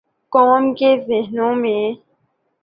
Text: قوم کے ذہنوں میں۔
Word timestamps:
قوم 0.31 0.73
کے 0.73 0.95
ذہنوں 1.07 1.53
میں۔ 1.55 1.83